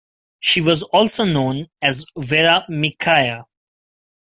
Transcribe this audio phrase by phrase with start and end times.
[0.39, 3.45] She was also known as Vera Micaia.